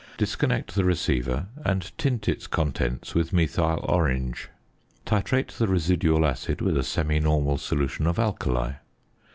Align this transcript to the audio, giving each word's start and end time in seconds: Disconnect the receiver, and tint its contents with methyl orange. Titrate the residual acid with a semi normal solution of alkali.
Disconnect 0.17 0.73
the 0.73 0.83
receiver, 0.83 1.45
and 1.63 1.95
tint 1.95 2.27
its 2.27 2.47
contents 2.47 3.13
with 3.13 3.31
methyl 3.31 3.79
orange. 3.87 4.49
Titrate 5.05 5.55
the 5.59 5.67
residual 5.67 6.25
acid 6.25 6.59
with 6.59 6.75
a 6.75 6.81
semi 6.83 7.19
normal 7.19 7.59
solution 7.59 8.07
of 8.07 8.17
alkali. 8.17 8.71